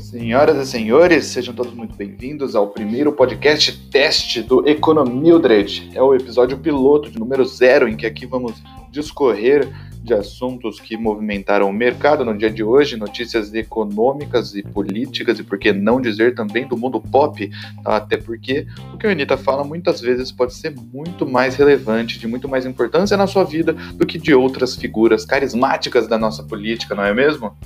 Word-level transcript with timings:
Senhoras 0.00 0.58
e 0.58 0.70
senhores, 0.70 1.26
sejam 1.26 1.54
todos 1.54 1.72
muito 1.72 1.94
bem-vindos 1.96 2.56
ao 2.56 2.68
primeiro 2.68 3.12
podcast 3.12 3.72
teste 3.90 4.42
do 4.42 4.68
Economildred. 4.68 5.90
É 5.94 6.02
o 6.02 6.14
episódio 6.14 6.58
piloto 6.58 7.10
de 7.10 7.18
número 7.18 7.44
zero, 7.44 7.88
em 7.88 7.96
que 7.96 8.06
aqui 8.06 8.26
vamos 8.26 8.62
discorrer 8.90 9.68
de 10.06 10.14
assuntos 10.14 10.78
que 10.78 10.96
movimentaram 10.96 11.68
o 11.68 11.72
mercado 11.72 12.24
no 12.24 12.38
dia 12.38 12.48
de 12.48 12.62
hoje, 12.62 12.96
notícias 12.96 13.52
econômicas 13.52 14.54
e 14.54 14.62
políticas, 14.62 15.40
e 15.40 15.42
por 15.42 15.58
que 15.58 15.72
não 15.72 16.00
dizer 16.00 16.36
também 16.36 16.64
do 16.64 16.76
mundo 16.76 17.00
pop, 17.00 17.50
até 17.84 18.16
porque 18.16 18.68
o 18.94 18.96
que 18.96 19.06
a 19.08 19.10
Anitta 19.10 19.36
fala 19.36 19.64
muitas 19.64 20.00
vezes 20.00 20.30
pode 20.30 20.54
ser 20.54 20.70
muito 20.70 21.26
mais 21.26 21.56
relevante, 21.56 22.20
de 22.20 22.28
muito 22.28 22.48
mais 22.48 22.64
importância 22.64 23.16
na 23.16 23.26
sua 23.26 23.42
vida 23.42 23.72
do 23.72 24.06
que 24.06 24.16
de 24.16 24.32
outras 24.32 24.76
figuras 24.76 25.24
carismáticas 25.24 26.06
da 26.06 26.16
nossa 26.16 26.44
política, 26.44 26.94
não 26.94 27.04
é 27.04 27.12
mesmo? 27.12 27.58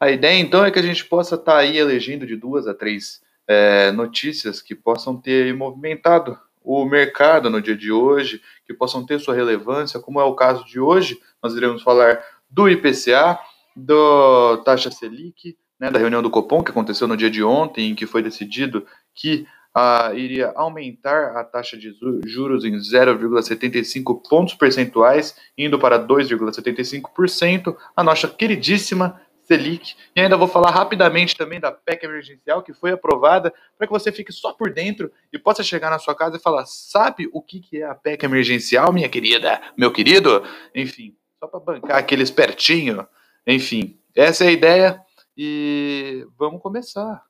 A 0.00 0.10
ideia, 0.10 0.40
então, 0.40 0.64
é 0.64 0.70
que 0.70 0.78
a 0.78 0.82
gente 0.82 1.04
possa 1.04 1.34
estar 1.34 1.52
tá 1.52 1.58
aí 1.58 1.76
elegendo 1.76 2.26
de 2.26 2.36
duas 2.36 2.66
a 2.66 2.72
três 2.72 3.20
é, 3.46 3.92
notícias 3.92 4.62
que 4.62 4.74
possam 4.74 5.14
ter 5.14 5.54
movimentado 5.54 6.38
o 6.68 6.84
mercado 6.84 7.48
no 7.48 7.62
dia 7.62 7.74
de 7.74 7.90
hoje, 7.90 8.42
que 8.66 8.74
possam 8.74 9.06
ter 9.06 9.18
sua 9.18 9.34
relevância, 9.34 9.98
como 9.98 10.20
é 10.20 10.24
o 10.24 10.34
caso 10.34 10.66
de 10.66 10.78
hoje. 10.78 11.18
Nós 11.42 11.54
iremos 11.54 11.82
falar 11.82 12.22
do 12.50 12.68
IPCA, 12.68 13.38
da 13.74 14.62
taxa 14.66 14.90
Selic, 14.90 15.56
né, 15.80 15.90
da 15.90 15.98
reunião 15.98 16.20
do 16.20 16.28
Copom, 16.28 16.62
que 16.62 16.70
aconteceu 16.70 17.08
no 17.08 17.16
dia 17.16 17.30
de 17.30 17.42
ontem, 17.42 17.90
em 17.90 17.94
que 17.94 18.04
foi 18.04 18.22
decidido 18.22 18.84
que 19.14 19.46
ah, 19.74 20.12
iria 20.14 20.52
aumentar 20.54 21.38
a 21.38 21.42
taxa 21.42 21.74
de 21.78 21.90
juros 22.26 22.66
em 22.66 22.76
0,75 22.76 24.20
pontos 24.28 24.52
percentuais, 24.52 25.36
indo 25.56 25.78
para 25.78 25.98
2,75%. 25.98 27.74
A 27.96 28.04
nossa 28.04 28.28
queridíssima 28.28 29.18
Selic. 29.48 29.96
E 30.14 30.20
ainda 30.20 30.36
vou 30.36 30.46
falar 30.46 30.70
rapidamente 30.70 31.34
também 31.34 31.58
da 31.58 31.72
PEC 31.72 32.04
emergencial 32.04 32.62
que 32.62 32.74
foi 32.74 32.92
aprovada 32.92 33.52
para 33.78 33.86
que 33.86 33.92
você 33.92 34.12
fique 34.12 34.30
só 34.30 34.52
por 34.52 34.70
dentro 34.70 35.10
e 35.32 35.38
possa 35.38 35.62
chegar 35.62 35.90
na 35.90 35.98
sua 35.98 36.14
casa 36.14 36.36
e 36.36 36.40
falar: 36.40 36.66
sabe 36.66 37.28
o 37.32 37.40
que, 37.40 37.60
que 37.60 37.82
é 37.82 37.86
a 37.86 37.94
PEC 37.94 38.24
emergencial, 38.24 38.92
minha 38.92 39.08
querida, 39.08 39.60
meu 39.76 39.90
querido? 39.90 40.44
Enfim, 40.74 41.16
só 41.40 41.48
para 41.48 41.60
bancar 41.60 41.96
aquele 41.96 42.22
espertinho. 42.22 43.08
Enfim, 43.46 43.98
essa 44.14 44.44
é 44.44 44.48
a 44.48 44.52
ideia 44.52 45.00
e 45.34 46.26
vamos 46.38 46.60
começar. 46.60 47.22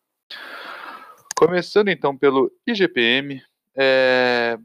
Começando 1.36 1.88
então 1.88 2.16
pelo 2.16 2.50
IGPM, 2.66 3.41
é, 3.77 4.58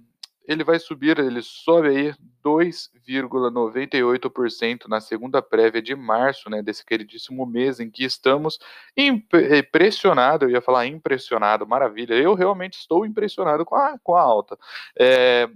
ele 0.45 0.63
vai 0.63 0.79
subir, 0.79 1.19
ele 1.19 1.41
sobe 1.41 1.87
aí 1.87 2.13
2,98% 2.43 4.87
na 4.87 4.99
segunda 4.99 5.41
prévia 5.41 5.81
de 5.81 5.95
março, 5.95 6.49
né, 6.49 6.61
desse 6.61 6.85
queridíssimo 6.85 7.45
mês 7.45 7.79
em 7.79 7.89
que 7.89 8.03
estamos 8.03 8.59
impressionado, 8.97 10.45
eu 10.45 10.49
ia 10.49 10.61
falar 10.61 10.85
impressionado, 10.85 11.65
maravilha, 11.65 12.13
eu 12.13 12.33
realmente 12.33 12.77
estou 12.77 13.05
impressionado 13.05 13.65
com 13.65 13.75
a, 13.75 13.97
com 13.99 14.15
a 14.15 14.21
alta. 14.21 14.57
É, 14.99 15.49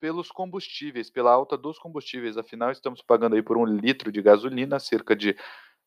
pelos 0.00 0.30
combustíveis, 0.30 1.10
pela 1.10 1.32
alta 1.32 1.56
dos 1.56 1.78
combustíveis, 1.78 2.36
afinal 2.36 2.70
estamos 2.70 3.02
pagando 3.02 3.36
aí 3.36 3.42
por 3.42 3.56
um 3.56 3.64
litro 3.64 4.12
de 4.12 4.22
gasolina 4.22 4.78
cerca 4.78 5.14
de 5.14 5.36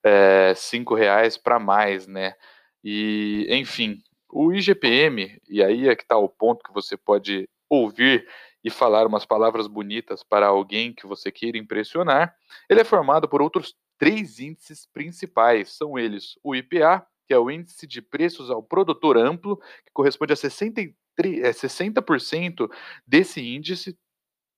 é, 0.04 0.54
cinco 0.56 0.96
reais 0.96 1.38
para 1.38 1.60
mais, 1.60 2.08
né? 2.08 2.36
E 2.84 3.48
enfim, 3.50 4.02
o 4.30 4.54
IGPM, 4.54 5.40
e 5.50 5.64
aí 5.64 5.88
é 5.88 5.96
que 5.96 6.04
está 6.04 6.18
o 6.18 6.30
ponto 6.30 6.64
que 6.64 6.74
você 6.74 6.98
pode 6.98 7.48
ouvir 7.72 8.28
e 8.64 8.70
falar 8.70 9.08
umas 9.08 9.26
palavras 9.26 9.66
bonitas 9.66 10.24
para 10.24 10.48
alguém 10.48 10.94
que 10.94 11.08
você 11.08 11.32
queira 11.32 11.58
impressionar, 11.58 12.36
ele 12.70 12.82
é 12.82 12.84
formado 12.84 13.28
por 13.28 13.42
outros 13.42 13.76
três 13.98 14.40
índices 14.40 14.86
principais. 14.86 15.72
São 15.72 15.98
eles 15.98 16.38
o 16.44 16.54
IPA, 16.54 17.06
que 17.28 17.34
é 17.34 17.40
o 17.40 17.50
índice 17.50 17.88
de 17.88 18.02
preços 18.02 18.52
ao 18.52 18.62
produtor 18.62 19.18
amplo, 19.18 19.58
que 19.58 19.92
corresponde 19.94 20.34
a 20.34 20.36
63, 20.36 21.44
é, 21.44 21.52
60% 21.52 22.70
desse 23.08 23.42
índice, 23.42 23.98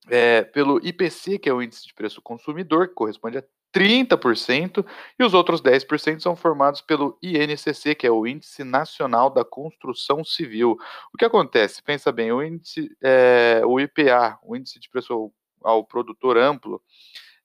é, 0.09 0.43
pelo 0.43 0.85
IPC, 0.85 1.39
que 1.39 1.47
é 1.47 1.53
o 1.53 1.61
índice 1.61 1.87
de 1.87 1.93
preço 1.93 2.21
consumidor, 2.21 2.89
que 2.89 2.95
corresponde 2.95 3.37
a 3.37 3.43
30%, 3.73 4.85
e 5.19 5.23
os 5.23 5.33
outros 5.33 5.61
10% 5.61 6.19
são 6.19 6.35
formados 6.35 6.79
pelo 6.79 7.17
INCC, 7.21 7.95
que 7.95 8.05
é 8.05 8.11
o 8.11 8.27
Índice 8.27 8.63
Nacional 8.63 9.29
da 9.29 9.43
Construção 9.43 10.23
Civil. 10.23 10.77
O 11.13 11.17
que 11.17 11.25
acontece? 11.25 11.81
Pensa 11.81 12.11
bem, 12.11 12.31
o 12.31 12.43
índice, 12.43 12.95
é, 13.01 13.61
o 13.65 13.79
IPA, 13.79 14.39
o 14.43 14.55
Índice 14.55 14.79
de 14.79 14.89
Preço 14.89 15.31
ao, 15.63 15.83
Produtor 15.83 16.37
Amplo, 16.37 16.81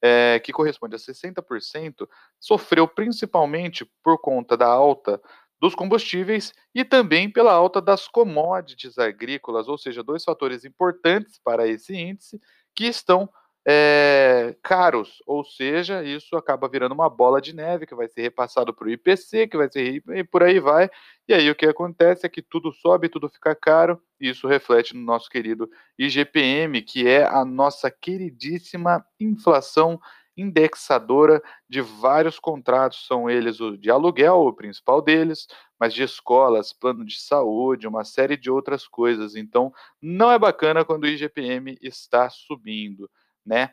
é, 0.03 0.39
que 0.41 0.53
corresponde 0.53 0.95
a 0.95 0.99
60%, 0.99 2.07
sofreu 2.39 2.87
principalmente 2.87 3.91
por 4.03 4.19
conta 4.21 4.57
da 4.57 4.67
alta 4.67 5.21
dos 5.61 5.75
combustíveis 5.75 6.53
e 6.75 6.85
também 6.85 7.29
pela 7.29 7.53
alta 7.53 7.81
das 7.81 8.07
commodities 8.07 8.97
agrícolas, 8.99 9.67
ou 9.67 9.77
seja, 9.77 10.05
dois 10.05 10.23
fatores 10.23 10.65
importantes 10.65 11.41
para 11.43 11.67
esse 11.67 11.97
índice 11.97 12.41
que 12.75 12.85
estão 12.85 13.29
é, 13.71 14.57
caros, 14.63 15.23
ou 15.27 15.45
seja, 15.45 16.03
isso 16.03 16.35
acaba 16.37 16.67
virando 16.67 16.95
uma 16.95 17.11
bola 17.11 17.39
de 17.39 17.55
neve 17.55 17.85
que 17.85 17.95
vai 17.95 18.09
ser 18.09 18.23
repassado 18.23 18.73
para 18.73 18.87
o 18.87 18.91
IPC, 18.91 19.47
que 19.47 19.59
vai 19.59 19.71
ser 19.71 20.03
e 20.09 20.25
por 20.25 20.43
aí 20.43 20.59
vai. 20.59 20.89
E 21.29 21.35
aí 21.35 21.51
o 21.51 21.55
que 21.55 21.67
acontece 21.67 22.25
é 22.25 22.31
que 22.31 22.41
tudo 22.41 22.73
sobe, 22.73 23.11
tudo 23.11 23.29
fica 23.29 23.55
caro, 23.55 24.01
e 24.19 24.31
isso 24.31 24.49
reflete 24.49 24.97
no 24.97 25.03
nosso 25.03 25.29
querido 25.29 25.69
IGPM, 25.99 26.81
que 26.81 27.07
é 27.07 27.27
a 27.27 27.45
nossa 27.45 27.91
queridíssima 27.91 29.05
inflação 29.21 30.01
indexadora 30.35 31.43
de 31.69 31.83
vários 31.83 32.39
contratos, 32.39 33.07
são 33.07 33.29
eles 33.29 33.61
o 33.61 33.77
de 33.77 33.91
aluguel, 33.91 34.47
o 34.47 34.53
principal 34.55 35.03
deles, 35.03 35.47
mas 35.79 35.93
de 35.93 36.03
escolas, 36.03 36.73
plano 36.73 37.05
de 37.05 37.21
saúde, 37.21 37.87
uma 37.87 38.05
série 38.05 38.37
de 38.37 38.51
outras 38.51 38.89
coisas. 38.89 39.37
Então, 39.37 39.71
não 40.01 40.33
é 40.33 40.39
bacana 40.39 40.87
quando 40.87 41.05
o 41.05 41.07
IGPM 41.07 41.77
está 41.83 42.31
subindo 42.31 43.11
né? 43.49 43.71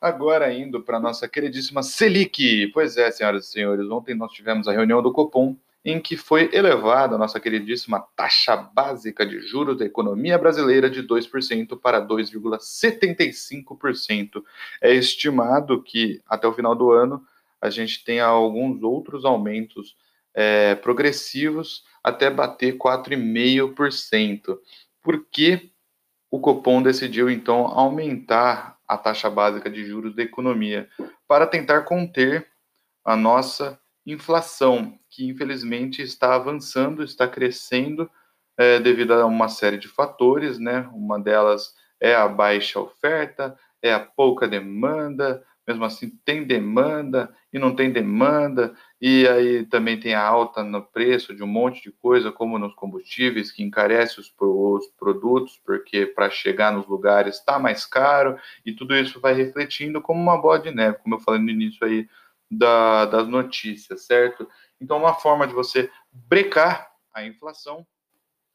Agora 0.00 0.52
indo 0.52 0.82
para 0.82 1.00
nossa 1.00 1.26
queridíssima 1.26 1.82
Selic. 1.82 2.70
Pois 2.74 2.98
é, 2.98 3.10
senhoras 3.10 3.46
e 3.46 3.50
senhores, 3.50 3.88
ontem 3.88 4.14
nós 4.14 4.32
tivemos 4.32 4.68
a 4.68 4.72
reunião 4.72 5.02
do 5.02 5.12
Copom 5.12 5.56
em 5.84 6.00
que 6.00 6.16
foi 6.16 6.48
elevada 6.52 7.14
a 7.14 7.18
nossa 7.18 7.38
queridíssima 7.38 8.00
taxa 8.16 8.56
básica 8.56 9.24
de 9.26 9.40
juros 9.40 9.76
da 9.76 9.84
economia 9.84 10.38
brasileira 10.38 10.88
de 10.88 11.02
2% 11.02 11.78
para 11.78 12.00
2,75%. 12.00 14.42
É 14.80 14.94
estimado 14.94 15.82
que 15.82 16.22
até 16.26 16.48
o 16.48 16.54
final 16.54 16.74
do 16.74 16.90
ano 16.90 17.22
a 17.60 17.68
gente 17.68 18.02
tenha 18.02 18.24
alguns 18.24 18.82
outros 18.82 19.26
aumentos 19.26 19.94
é, 20.34 20.74
progressivos 20.74 21.84
até 22.02 22.30
bater 22.30 22.78
4,5%. 22.78 24.58
Por 25.02 25.26
que 25.30 25.70
o 26.34 26.40
Copom 26.40 26.82
decidiu 26.82 27.30
então 27.30 27.64
aumentar 27.66 28.76
a 28.88 28.98
taxa 28.98 29.30
básica 29.30 29.70
de 29.70 29.84
juros 29.84 30.16
da 30.16 30.22
economia 30.24 30.88
para 31.28 31.46
tentar 31.46 31.82
conter 31.82 32.48
a 33.04 33.14
nossa 33.14 33.78
inflação, 34.04 34.98
que 35.08 35.28
infelizmente 35.28 36.02
está 36.02 36.34
avançando, 36.34 37.04
está 37.04 37.28
crescendo 37.28 38.10
é, 38.58 38.80
devido 38.80 39.12
a 39.12 39.24
uma 39.24 39.48
série 39.48 39.78
de 39.78 39.86
fatores, 39.86 40.58
né? 40.58 40.90
Uma 40.92 41.20
delas 41.20 41.72
é 42.00 42.16
a 42.16 42.26
baixa 42.26 42.80
oferta, 42.80 43.56
é 43.80 43.94
a 43.94 44.00
pouca 44.00 44.48
demanda, 44.48 45.40
mesmo 45.66 45.84
assim 45.84 46.10
tem 46.24 46.44
demanda 46.44 47.34
e 47.52 47.58
não 47.58 47.74
tem 47.74 47.90
demanda, 47.90 48.74
e 49.00 49.26
aí 49.26 49.64
também 49.66 49.98
tem 49.98 50.14
a 50.14 50.22
alta 50.22 50.62
no 50.62 50.82
preço 50.82 51.34
de 51.34 51.42
um 51.42 51.46
monte 51.46 51.82
de 51.82 51.90
coisa, 51.90 52.30
como 52.30 52.58
nos 52.58 52.74
combustíveis, 52.74 53.50
que 53.50 53.62
encarece 53.62 54.20
os, 54.20 54.32
os 54.38 54.86
produtos, 54.98 55.60
porque 55.64 56.06
para 56.06 56.30
chegar 56.30 56.72
nos 56.72 56.86
lugares 56.86 57.38
está 57.38 57.58
mais 57.58 57.86
caro, 57.86 58.38
e 58.64 58.72
tudo 58.72 58.94
isso 58.94 59.20
vai 59.20 59.34
refletindo 59.34 60.00
como 60.02 60.20
uma 60.20 60.40
bola 60.40 60.58
de 60.58 60.70
neve, 60.70 60.98
como 61.02 61.14
eu 61.14 61.20
falei 61.20 61.40
no 61.40 61.50
início 61.50 61.86
aí 61.86 62.08
da, 62.50 63.06
das 63.06 63.26
notícias, 63.26 64.04
certo? 64.04 64.48
Então, 64.80 64.98
uma 64.98 65.14
forma 65.14 65.46
de 65.46 65.54
você 65.54 65.90
brecar 66.12 66.90
a 67.12 67.24
inflação 67.24 67.86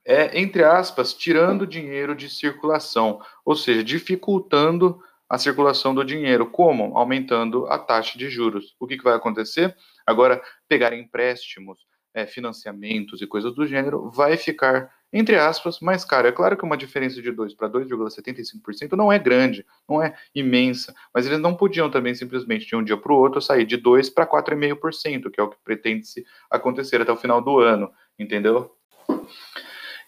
é, 0.05 0.39
entre 0.39 0.63
aspas, 0.63 1.13
tirando 1.13 1.67
dinheiro 1.67 2.15
de 2.15 2.29
circulação, 2.29 3.21
ou 3.45 3.55
seja, 3.55 3.83
dificultando 3.83 4.99
a 5.29 5.37
circulação 5.37 5.93
do 5.93 6.03
dinheiro. 6.03 6.49
Como? 6.49 6.97
Aumentando 6.97 7.67
a 7.67 7.77
taxa 7.77 8.17
de 8.17 8.29
juros. 8.29 8.75
O 8.79 8.87
que, 8.87 8.97
que 8.97 9.03
vai 9.03 9.13
acontecer? 9.13 9.75
Agora, 10.05 10.41
pegar 10.67 10.93
empréstimos, 10.93 11.79
é, 12.13 12.25
financiamentos 12.25 13.21
e 13.21 13.27
coisas 13.27 13.53
do 13.53 13.67
gênero 13.67 14.09
vai 14.09 14.35
ficar, 14.35 14.91
entre 15.13 15.35
aspas, 15.35 15.79
mais 15.79 16.03
caro. 16.03 16.27
É 16.27 16.31
claro 16.31 16.57
que 16.57 16.65
uma 16.65 16.75
diferença 16.75 17.21
de 17.21 17.31
2 17.31 17.53
para 17.53 17.69
2,75% 17.69 18.93
não 18.93 19.11
é 19.11 19.19
grande, 19.19 19.65
não 19.87 20.01
é 20.01 20.15
imensa, 20.33 20.93
mas 21.13 21.25
eles 21.25 21.39
não 21.39 21.55
podiam 21.55 21.89
também 21.89 22.15
simplesmente 22.15 22.65
de 22.65 22.75
um 22.75 22.83
dia 22.83 22.97
para 22.97 23.13
o 23.13 23.17
outro 23.17 23.41
sair 23.41 23.65
de 23.65 23.77
2 23.77 24.09
para 24.09 24.25
4,5%, 24.25 25.29
que 25.31 25.39
é 25.39 25.43
o 25.43 25.49
que 25.49 25.57
pretende-se 25.63 26.25
acontecer 26.49 27.01
até 27.01 27.11
o 27.11 27.17
final 27.17 27.41
do 27.41 27.59
ano, 27.59 27.91
entendeu? 28.17 28.75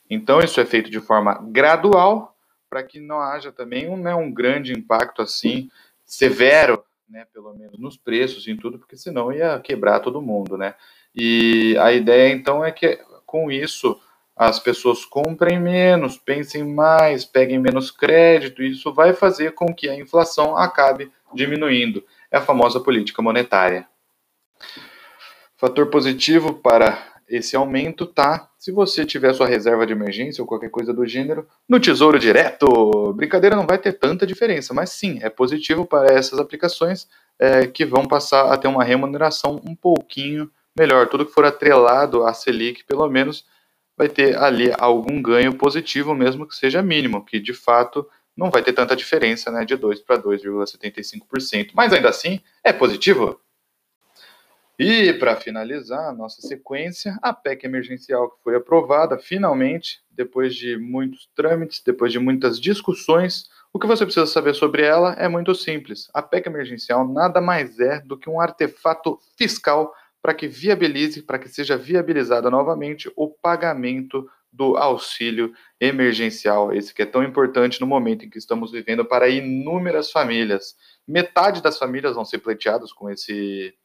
Então, 0.10 0.40
isso 0.40 0.60
é 0.60 0.66
feito 0.66 0.90
de 0.90 1.00
forma 1.00 1.36
gradual, 1.52 2.31
para 2.72 2.84
que 2.84 3.02
não 3.02 3.20
haja 3.20 3.52
também 3.52 3.90
um, 3.90 3.98
né, 3.98 4.16
um 4.16 4.32
grande 4.32 4.72
impacto 4.72 5.22
assim 5.22 5.70
severo, 6.06 6.82
né, 7.10 7.28
pelo 7.34 7.54
menos 7.54 7.78
nos 7.78 7.98
preços 7.98 8.48
e 8.48 8.52
em 8.52 8.56
tudo, 8.56 8.80
porque 8.80 8.96
senão 8.96 9.30
ia 9.30 9.60
quebrar 9.60 10.00
todo 10.00 10.22
mundo, 10.22 10.58
né? 10.58 10.74
E 11.14 11.76
a 11.80 11.92
ideia 11.92 12.32
então 12.32 12.64
é 12.64 12.72
que 12.72 12.98
com 13.26 13.52
isso 13.52 14.00
as 14.34 14.58
pessoas 14.58 15.04
comprem 15.04 15.60
menos, 15.60 16.18
pensem 16.18 16.64
mais, 16.64 17.26
peguem 17.26 17.60
menos 17.60 17.92
crédito, 17.92 18.64
e 18.64 18.72
isso 18.72 18.94
vai 18.94 19.12
fazer 19.12 19.52
com 19.52 19.76
que 19.76 19.90
a 19.90 19.96
inflação 19.96 20.56
acabe 20.56 21.12
diminuindo. 21.34 22.06
É 22.32 22.38
a 22.38 22.42
famosa 22.42 22.80
política 22.80 23.22
monetária. 23.22 23.86
Fator 25.58 25.90
positivo 25.90 26.54
para 26.54 27.11
esse 27.32 27.56
aumento 27.56 28.06
tá 28.06 28.50
se 28.58 28.72
você 28.72 29.06
tiver 29.06 29.34
sua 29.34 29.48
reserva 29.48 29.88
de 29.88 29.94
emergência 29.94 30.42
ou 30.42 30.48
qualquer 30.48 30.70
coisa 30.70 30.94
do 30.94 31.06
gênero 31.06 31.48
no 31.68 31.80
Tesouro 31.80 32.20
Direto. 32.20 33.14
Brincadeira 33.14 33.56
não 33.56 33.66
vai 33.66 33.78
ter 33.78 33.94
tanta 33.94 34.28
diferença, 34.28 34.74
mas 34.74 34.90
sim, 34.90 35.20
é 35.22 35.30
positivo 35.30 35.86
para 35.86 36.14
essas 36.14 36.38
aplicações 36.40 37.08
é, 37.40 37.66
que 37.66 37.86
vão 37.86 38.06
passar 38.06 38.52
a 38.52 38.58
ter 38.58 38.68
uma 38.68 38.84
remuneração 38.84 39.62
um 39.66 39.74
pouquinho 39.74 40.52
melhor. 40.78 41.08
Tudo 41.08 41.26
que 41.26 41.34
for 41.34 41.46
atrelado 41.46 42.26
à 42.26 42.34
Selic, 42.34 42.84
pelo 42.84 43.10
menos, 43.10 43.46
vai 43.98 44.10
ter 44.10 44.38
ali 44.38 44.72
algum 44.78 45.22
ganho 45.22 45.54
positivo, 45.54 46.14
mesmo 46.14 46.46
que 46.46 46.56
seja 46.56 46.82
mínimo, 46.82 47.24
que 47.24 47.40
de 47.40 47.54
fato 47.54 48.06
não 48.36 48.50
vai 48.50 48.62
ter 48.62 48.74
tanta 48.74 48.96
diferença 48.96 49.50
né, 49.52 49.64
de 49.64 49.76
2 49.76 50.02
para 50.02 50.22
2,75%. 50.22 51.72
Mas 51.74 51.94
ainda 51.94 52.10
assim, 52.10 52.42
é 52.64 52.74
positivo? 52.74 53.40
E 54.84 55.14
para 55.14 55.36
finalizar 55.36 56.10
a 56.10 56.12
nossa 56.12 56.42
sequência, 56.42 57.16
a 57.22 57.32
PEC 57.32 57.66
emergencial 57.68 58.32
que 58.32 58.42
foi 58.44 58.56
aprovada 58.56 59.20
finalmente, 59.20 60.02
depois 60.10 60.56
de 60.56 60.76
muitos 60.76 61.30
trâmites, 61.36 61.84
depois 61.86 62.12
de 62.12 62.18
muitas 62.18 62.60
discussões, 62.60 63.48
o 63.72 63.78
que 63.78 63.86
você 63.86 64.04
precisa 64.04 64.26
saber 64.26 64.56
sobre 64.56 64.82
ela 64.82 65.14
é 65.20 65.28
muito 65.28 65.54
simples. 65.54 66.10
A 66.16 66.24
PEC 66.24 66.48
emergencial 66.48 67.08
nada 67.08 67.40
mais 67.40 67.80
é 67.80 68.00
do 68.00 68.18
que 68.18 68.28
um 68.28 68.42
artefato 68.42 69.20
fiscal 69.38 69.94
para 70.20 70.34
que 70.34 70.48
viabilize, 70.48 71.22
para 71.22 71.38
que 71.38 71.48
seja 71.48 71.78
viabilizada 71.78 72.50
novamente 72.50 73.08
o 73.16 73.30
pagamento 73.30 74.28
do 74.52 74.78
auxílio 74.78 75.54
emergencial, 75.80 76.74
esse 76.74 76.92
que 76.92 77.04
é 77.04 77.06
tão 77.06 77.24
importante 77.24 77.80
no 77.80 77.86
momento 77.86 78.26
em 78.26 78.30
que 78.32 78.40
estamos 78.40 78.72
vivendo 78.72 79.06
para 79.06 79.30
inúmeras 79.30 80.10
famílias. 80.10 80.76
Metade 81.08 81.62
das 81.62 81.78
famílias 81.78 82.16
vão 82.16 82.26
ser 82.26 82.40
pleiteadas 82.40 82.92
com 82.92 83.12
esse 83.12 83.76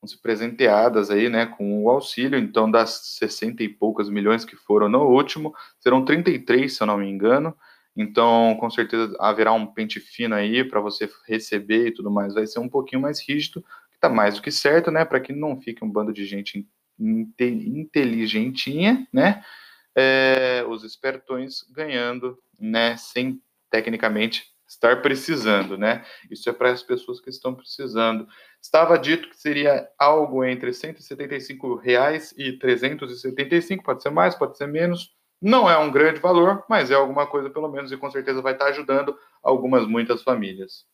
vão 0.00 0.08
ser 0.08 0.18
presenteadas 0.18 1.10
aí, 1.10 1.28
né, 1.28 1.46
com 1.46 1.84
o 1.84 1.90
auxílio, 1.90 2.38
então 2.38 2.70
das 2.70 3.16
60 3.18 3.62
e 3.62 3.68
poucas 3.68 4.08
milhões 4.08 4.44
que 4.44 4.56
foram 4.56 4.88
no 4.88 5.04
último, 5.04 5.54
serão 5.78 6.04
33, 6.04 6.74
se 6.74 6.82
eu 6.82 6.86
não 6.86 6.98
me 6.98 7.08
engano. 7.08 7.54
Então, 7.96 8.56
com 8.58 8.70
certeza 8.70 9.14
haverá 9.20 9.52
um 9.52 9.66
pente 9.66 10.00
fino 10.00 10.34
aí 10.34 10.64
para 10.64 10.80
você 10.80 11.10
receber 11.26 11.88
e 11.88 11.92
tudo 11.92 12.10
mais, 12.10 12.34
vai 12.34 12.46
ser 12.46 12.60
um 12.60 12.68
pouquinho 12.68 13.02
mais 13.02 13.20
rígido, 13.20 13.64
tá 14.00 14.08
mais 14.08 14.36
do 14.36 14.42
que 14.42 14.50
certo, 14.50 14.90
né? 14.90 15.04
Para 15.04 15.20
que 15.20 15.32
não 15.32 15.60
fique 15.60 15.84
um 15.84 15.90
bando 15.90 16.12
de 16.12 16.24
gente 16.24 16.66
inteligentinha, 16.98 19.06
né? 19.12 19.44
É, 19.94 20.64
os 20.68 20.84
espertões 20.84 21.64
ganhando, 21.70 22.38
né? 22.58 22.96
Sem 22.96 23.42
tecnicamente 23.70 24.44
estar 24.70 25.02
precisando, 25.02 25.76
né? 25.76 26.04
Isso 26.30 26.48
é 26.48 26.52
para 26.52 26.70
as 26.70 26.80
pessoas 26.80 27.20
que 27.20 27.28
estão 27.28 27.52
precisando. 27.52 28.26
Estava 28.62 28.96
dito 28.96 29.28
que 29.28 29.36
seria 29.36 29.88
algo 29.98 30.44
entre 30.44 30.72
175 30.72 31.74
reais 31.74 32.32
e 32.38 32.52
375, 32.52 33.82
pode 33.82 34.00
ser 34.00 34.10
mais, 34.10 34.36
pode 34.36 34.56
ser 34.56 34.68
menos. 34.68 35.12
Não 35.42 35.68
é 35.68 35.76
um 35.76 35.90
grande 35.90 36.20
valor, 36.20 36.64
mas 36.68 36.90
é 36.90 36.94
alguma 36.94 37.26
coisa 37.26 37.50
pelo 37.50 37.68
menos 37.68 37.90
e 37.90 37.96
com 37.96 38.10
certeza 38.10 38.40
vai 38.40 38.52
estar 38.52 38.66
ajudando 38.66 39.16
algumas 39.42 39.86
muitas 39.86 40.22
famílias. 40.22 40.84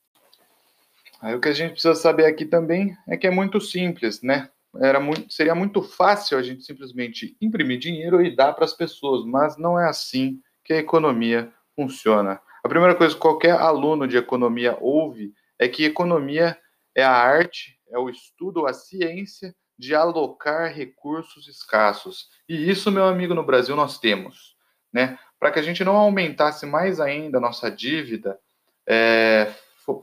Aí 1.21 1.35
o 1.35 1.41
que 1.41 1.49
a 1.49 1.53
gente 1.53 1.73
precisa 1.73 1.95
saber 1.95 2.25
aqui 2.25 2.47
também 2.47 2.97
é 3.07 3.17
que 3.17 3.27
é 3.27 3.31
muito 3.31 3.61
simples, 3.61 4.23
né? 4.23 4.49
Era 4.79 5.01
muito, 5.01 5.31
seria 5.31 5.55
muito 5.55 5.83
fácil 5.83 6.39
a 6.39 6.43
gente 6.43 6.65
simplesmente 6.65 7.37
imprimir 7.41 7.79
dinheiro 7.79 8.23
e 8.23 8.35
dar 8.35 8.53
para 8.53 8.65
as 8.65 8.73
pessoas, 8.73 9.25
mas 9.25 9.57
não 9.59 9.79
é 9.79 9.89
assim 9.89 10.41
que 10.65 10.73
a 10.73 10.79
economia 10.79 11.53
funciona. 11.75 12.41
A 12.67 12.69
primeira 12.69 12.97
coisa 12.97 13.15
que 13.15 13.21
qualquer 13.21 13.53
aluno 13.53 14.09
de 14.09 14.17
economia 14.17 14.77
ouve 14.81 15.33
é 15.57 15.69
que 15.69 15.85
economia 15.85 16.59
é 16.97 17.05
a 17.05 17.13
arte, 17.13 17.79
é 17.89 17.97
o 17.97 18.11
estudo, 18.11 18.67
a 18.67 18.73
ciência 18.73 19.55
de 19.79 19.95
alocar 19.95 20.75
recursos 20.75 21.47
escassos. 21.47 22.27
E 22.49 22.69
isso, 22.69 22.91
meu 22.91 23.05
amigo, 23.05 23.35
no 23.35 23.47
Brasil 23.47 23.77
nós 23.77 24.01
temos. 24.01 24.57
Né? 24.93 25.17
Para 25.39 25.53
que 25.53 25.61
a 25.61 25.63
gente 25.63 25.85
não 25.85 25.95
aumentasse 25.95 26.67
mais 26.67 26.99
ainda 26.99 27.39
a 27.39 27.41
nossa 27.41 27.71
dívida, 27.71 28.37
é, 28.85 29.55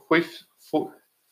foi, 0.08 0.24
foi, 0.70 0.88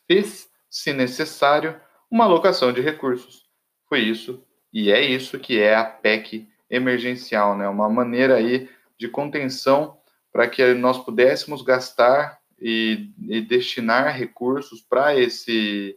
fez, 0.06 0.50
se 0.68 0.92
necessário, 0.92 1.80
uma 2.10 2.24
alocação 2.24 2.74
de 2.74 2.82
recursos. 2.82 3.48
Foi 3.88 4.00
isso 4.00 4.46
e 4.70 4.92
é 4.92 5.00
isso 5.00 5.38
que 5.38 5.58
é 5.58 5.76
a 5.76 5.84
PEC 5.84 6.46
emergencial, 6.68 7.56
né? 7.56 7.66
Uma 7.70 7.88
maneira 7.88 8.34
aí 8.34 8.68
de 8.98 9.08
contenção 9.08 9.96
para 10.32 10.48
que 10.48 10.74
nós 10.74 10.98
pudéssemos 10.98 11.62
gastar 11.62 12.38
e, 12.58 13.10
e 13.28 13.40
destinar 13.40 14.16
recursos 14.16 14.80
para 14.80 15.18
esse 15.18 15.96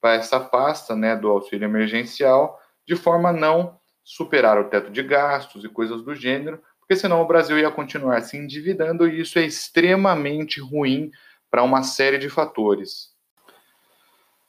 para 0.00 0.14
essa 0.14 0.38
pasta, 0.38 0.94
né, 0.94 1.16
do 1.16 1.28
auxílio 1.28 1.64
emergencial, 1.64 2.60
de 2.86 2.94
forma 2.94 3.30
a 3.30 3.32
não 3.32 3.80
superar 4.04 4.58
o 4.60 4.68
teto 4.68 4.90
de 4.90 5.02
gastos 5.02 5.64
e 5.64 5.68
coisas 5.68 6.02
do 6.02 6.14
gênero, 6.14 6.62
porque 6.78 6.94
senão 6.94 7.20
o 7.20 7.26
Brasil 7.26 7.58
ia 7.58 7.70
continuar 7.70 8.20
se 8.20 8.36
endividando 8.36 9.08
e 9.08 9.20
isso 9.20 9.38
é 9.38 9.44
extremamente 9.44 10.60
ruim 10.60 11.10
para 11.50 11.64
uma 11.64 11.82
série 11.82 12.18
de 12.18 12.28
fatores. 12.28 13.16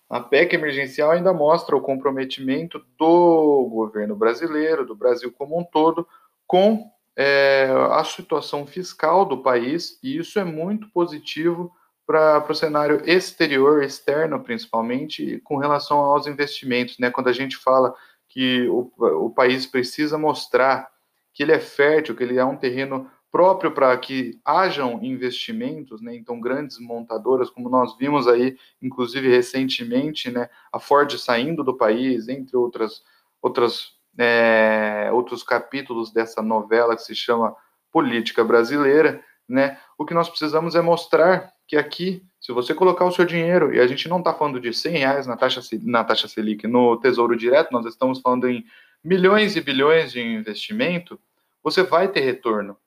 A 0.09 0.19
PEC 0.19 0.53
emergencial 0.53 1.11
ainda 1.11 1.33
mostra 1.33 1.75
o 1.75 1.81
comprometimento 1.81 2.79
do 2.97 3.67
governo 3.71 4.15
brasileiro, 4.15 4.85
do 4.85 4.95
Brasil 4.95 5.31
como 5.31 5.59
um 5.59 5.63
todo, 5.63 6.07
com 6.45 6.91
é, 7.17 7.67
a 7.91 8.03
situação 8.03 8.67
fiscal 8.67 9.25
do 9.25 9.41
país, 9.41 9.99
e 10.03 10.17
isso 10.17 10.37
é 10.39 10.43
muito 10.43 10.87
positivo 10.91 11.75
para 12.05 12.45
o 12.49 12.55
cenário 12.55 13.01
exterior, 13.05 13.83
externo 13.83 14.39
principalmente, 14.41 15.41
com 15.43 15.57
relação 15.57 15.97
aos 15.97 16.27
investimentos. 16.27 16.97
Né? 16.99 17.09
Quando 17.09 17.27
a 17.27 17.33
gente 17.33 17.57
fala 17.57 17.93
que 18.29 18.67
o, 18.69 18.91
o 19.25 19.29
país 19.29 19.65
precisa 19.65 20.17
mostrar 20.17 20.87
que 21.33 21.43
ele 21.43 21.51
é 21.51 21.59
fértil, 21.59 22.15
que 22.15 22.23
ele 22.23 22.37
é 22.37 22.45
um 22.45 22.55
terreno 22.55 23.09
próprio 23.31 23.71
para 23.71 23.95
que 23.97 24.39
hajam 24.43 25.03
investimentos, 25.03 26.01
né? 26.01 26.15
Então, 26.15 26.39
grandes 26.39 26.79
montadoras, 26.79 27.49
como 27.49 27.69
nós 27.69 27.95
vimos 27.97 28.27
aí, 28.27 28.57
inclusive 28.81 29.29
recentemente, 29.29 30.31
né? 30.31 30.49
A 30.71 30.79
Ford 30.79 31.11
saindo 31.19 31.63
do 31.63 31.75
país, 31.75 32.27
entre 32.29 32.55
outras, 32.55 33.03
outras, 33.41 33.96
é, 34.17 35.09
outros 35.11 35.43
capítulos 35.43 36.11
dessa 36.11 36.41
novela 36.41 36.95
que 36.95 37.03
se 37.03 37.15
chama 37.15 37.55
Política 37.91 38.43
Brasileira, 38.43 39.23
né? 39.47 39.77
O 39.97 40.05
que 40.05 40.13
nós 40.13 40.29
precisamos 40.29 40.75
é 40.75 40.81
mostrar 40.81 41.51
que 41.67 41.75
aqui, 41.75 42.23
se 42.39 42.51
você 42.51 42.73
colocar 42.73 43.05
o 43.05 43.11
seu 43.11 43.25
dinheiro, 43.25 43.73
e 43.73 43.79
a 43.79 43.87
gente 43.87 44.07
não 44.07 44.19
está 44.19 44.33
falando 44.33 44.59
de 44.59 44.73
100 44.73 44.97
reais 44.97 45.27
na 45.27 45.35
taxa, 45.37 45.61
na 45.83 46.03
taxa 46.03 46.27
Selic 46.27 46.65
no 46.67 46.97
Tesouro 46.97 47.35
Direto, 47.35 47.71
nós 47.71 47.85
estamos 47.85 48.19
falando 48.21 48.49
em 48.49 48.65
milhões 49.03 49.55
e 49.55 49.61
bilhões 49.61 50.11
de 50.11 50.21
investimento, 50.21 51.19
você 51.63 51.83
vai 51.83 52.07
ter 52.07 52.21
retorno 52.21 52.77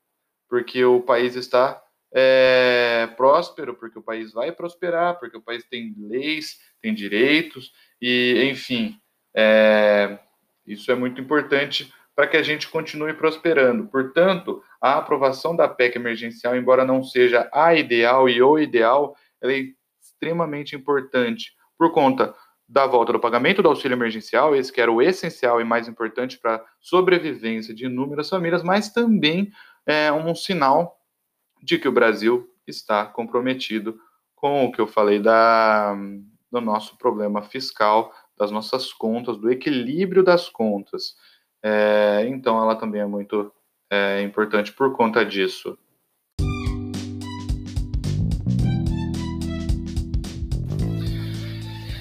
porque 0.51 0.85
o 0.85 1.01
país 1.01 1.37
está 1.37 1.81
é, 2.13 3.09
próspero, 3.17 3.75
porque 3.75 3.97
o 3.97 4.03
país 4.03 4.33
vai 4.33 4.51
prosperar, 4.51 5.17
porque 5.21 5.37
o 5.37 5.41
país 5.41 5.65
tem 5.65 5.95
leis, 5.97 6.59
tem 6.83 6.93
direitos, 6.93 7.73
e, 8.03 8.49
enfim, 8.51 9.01
é, 9.33 10.19
isso 10.67 10.91
é 10.91 10.95
muito 10.95 11.21
importante 11.21 11.93
para 12.15 12.27
que 12.27 12.37
a 12.37 12.43
gente 12.43 12.69
continue 12.69 13.15
prosperando. 13.15 13.87
Portanto, 13.87 14.63
a 14.81 14.97
aprovação 14.97 15.57
da 15.57 15.69
PEC 15.69 15.97
emergencial, 15.97 16.57
embora 16.57 16.85
não 16.85 17.03
seja 17.03 17.49
a 17.53 17.75
ideal 17.75 18.29
e 18.29 18.43
o 18.43 18.59
ideal, 18.59 19.17
ela 19.41 19.53
é 19.53 19.65
extremamente 20.01 20.77
importante 20.77 21.53
por 21.79 21.93
conta 21.93 22.35
da 22.69 22.87
volta 22.87 23.13
do 23.13 23.19
pagamento 23.19 23.63
do 23.63 23.69
auxílio 23.69 23.97
emergencial, 23.97 24.55
esse 24.55 24.73
que 24.73 24.81
era 24.81 24.93
o 24.93 25.03
essencial 25.03 25.61
e 25.61 25.65
mais 25.65 25.89
importante 25.89 26.39
para 26.39 26.57
a 26.57 26.65
sobrevivência 26.79 27.75
de 27.75 27.87
inúmeras 27.87 28.29
famílias, 28.29 28.63
mas 28.63 28.93
também 28.93 29.51
é 29.85 30.13
um 30.13 30.35
sinal 30.35 31.01
de 31.63 31.79
que 31.79 31.89
o 31.89 31.93
Brasil 31.93 32.49
está 32.67 33.05
comprometido 33.07 33.99
com 34.37 34.65
o 34.65 34.73
que 34.73 34.81
eu 34.81 34.87
falei 34.87 35.19
da, 35.19 35.97
do 36.51 36.61
nosso 36.61 36.97
problema 36.97 37.43
fiscal, 37.43 38.13
das 38.41 38.51
nossas 38.51 38.91
contas, 38.91 39.37
do 39.37 39.53
equilíbrio 39.53 40.25
das 40.25 40.49
contas. 40.49 41.15
É, 41.63 42.25
então, 42.27 42.61
ela 42.61 42.75
também 42.75 43.03
é 43.03 43.07
muito 43.07 43.53
é, 43.93 44.23
importante 44.23 44.73
por 44.73 44.97
conta 44.97 45.23
disso. 45.27 45.77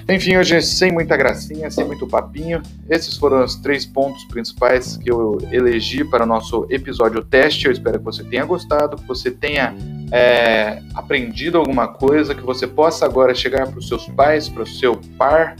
Enfim, 0.08 0.36
hoje 0.38 0.60
sem 0.62 0.90
muita 0.90 1.16
gracinha, 1.16 1.70
sem 1.70 1.84
muito 1.84 2.04
papinho. 2.04 2.62
Esses 2.88 3.16
foram 3.16 3.44
os 3.44 3.54
três 3.56 3.86
pontos 3.86 4.24
principais 4.24 4.96
que 4.96 5.08
eu 5.08 5.38
elegi 5.52 6.04
para 6.04 6.24
o 6.24 6.26
nosso 6.26 6.66
episódio 6.68 7.22
teste. 7.22 7.66
Eu 7.66 7.72
espero 7.72 7.98
que 7.98 8.04
você 8.04 8.24
tenha 8.24 8.44
gostado, 8.44 8.96
que 8.96 9.06
você 9.06 9.30
tenha 9.30 9.76
é, 10.10 10.82
aprendido 10.96 11.58
alguma 11.58 11.86
coisa, 11.86 12.34
que 12.34 12.42
você 12.42 12.66
possa 12.66 13.04
agora 13.04 13.34
chegar 13.34 13.68
para 13.68 13.78
os 13.78 13.86
seus 13.86 14.06
pais, 14.08 14.48
para 14.48 14.64
o 14.64 14.66
seu 14.66 15.00
par 15.16 15.54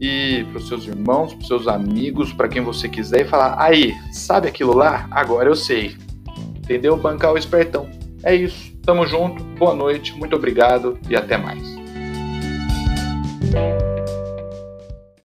e 0.00 0.44
para 0.50 0.58
os 0.58 0.66
seus 0.66 0.86
irmãos, 0.86 1.34
para 1.34 1.42
os 1.42 1.46
seus 1.46 1.68
amigos, 1.68 2.32
para 2.32 2.48
quem 2.48 2.62
você 2.62 2.88
quiser 2.88 3.22
e 3.22 3.28
falar: 3.28 3.56
aí, 3.58 3.94
sabe 4.12 4.48
aquilo 4.48 4.74
lá? 4.74 5.06
Agora 5.10 5.48
eu 5.48 5.54
sei. 5.54 5.96
Entendeu? 6.56 6.96
Bancar 6.96 7.32
o 7.32 7.38
espertão. 7.38 7.88
É 8.22 8.34
isso. 8.34 8.72
Tamo 8.82 9.06
junto. 9.06 9.42
Boa 9.58 9.74
noite. 9.74 10.16
Muito 10.16 10.36
obrigado 10.36 10.98
e 11.08 11.16
até 11.16 11.36
mais. 11.36 11.79